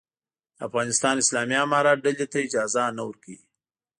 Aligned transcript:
د 0.57 0.59
افغانستان 0.67 1.15
اسلامي 1.23 1.57
امارت 1.65 1.97
ډلې 2.05 2.25
ته 2.31 2.37
اجازه 2.47 2.81
نه 2.97 3.01
ورکوي. 3.09 3.39